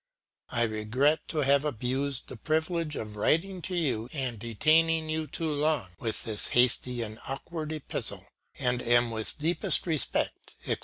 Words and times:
I 0.49 0.63
regret 0.63 1.19
to 1.27 1.41
have 1.41 1.63
abused 1.63 2.27
the 2.27 2.35
privilege 2.35 2.95
of 2.95 3.15
writing 3.17 3.61
to 3.61 3.75
you 3.75 4.09
in 4.11 4.39
detaining 4.39 5.09
you 5.09 5.27
too 5.27 5.53
long 5.53 5.89
with 5.99 6.23
this 6.23 6.47
hasty 6.47 7.03
and 7.03 7.19
awkward 7.27 7.71
epistle, 7.71 8.25
and 8.57 8.81
am 8.81 9.11
with 9.11 9.37
deepest 9.37 9.85
respect, 9.85 10.55
&c. 10.65 10.77